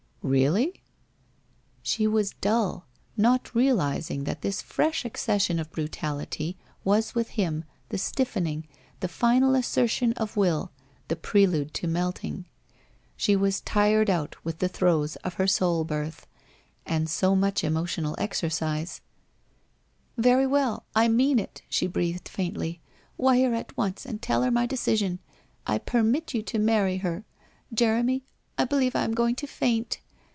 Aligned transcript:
'Really?' 0.41 0.83
She 1.91 2.05
was 2.05 2.35
dull, 2.41 2.85
not 3.17 3.55
realizing 3.55 4.25
that 4.25 4.43
this 4.43 4.61
fresh 4.61 5.03
accession 5.03 5.57
of 5.57 5.71
brutality 5.71 6.57
was 6.83 7.15
with 7.15 7.29
him 7.29 7.65
the 7.89 7.97
stiffening, 7.97 8.67
the 8.99 9.07
final 9.07 9.55
assertion 9.55 10.13
of 10.13 10.37
will, 10.37 10.71
the 11.07 11.15
prelude 11.15 11.73
to 11.73 11.87
melting. 11.87 12.45
She 13.17 13.35
was 13.35 13.61
tired 13.61 14.11
out 14.11 14.35
with 14.45 14.59
the 14.59 14.67
throes 14.69 15.15
of 15.17 15.39
lu 15.39 15.43
r 15.43 15.47
soul 15.47 15.83
birth 15.85 16.27
and 16.85 17.09
so 17.09 17.35
much 17.35 17.63
emotional 17.63 18.13
exercise. 18.19 19.01
422 20.21 20.49
WHITE 20.51 20.59
ROSE 20.59 20.65
OF 20.67 20.67
WEARY 20.69 20.69
LEAF' 20.69 20.91
Very 20.93 21.07
well, 21.07 21.07
I 21.07 21.07
mean 21.07 21.39
it/ 21.39 21.61
she 21.67 21.87
breathed 21.87 22.29
faintly.' 22.29 22.79
Wire 23.17 23.55
at 23.55 23.75
once 23.75 24.05
and 24.05 24.21
tell 24.21 24.43
her 24.43 24.51
my 24.51 24.67
decision. 24.67 25.17
I 25.65 25.79
permit 25.79 26.31
you 26.35 26.43
to 26.43 26.59
marry 26.59 26.97
her.... 26.97 27.25
Jeremy, 27.73 28.23
I 28.55 28.65
believe 28.65 28.95
I 28.95 29.03
am 29.03 29.13
going 29.15 29.33
to 29.37 29.47
faint 29.47 29.97